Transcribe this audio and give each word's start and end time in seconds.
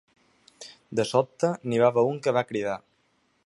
De 0.99 1.05
sobte, 1.09 1.51
n’hi 1.67 1.81
va 1.83 1.91
haver 1.93 2.07
un 2.15 2.19
que 2.25 2.37
va 2.39 2.47
cridar. 2.53 2.79